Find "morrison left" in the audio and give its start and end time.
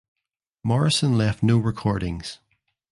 0.63-1.43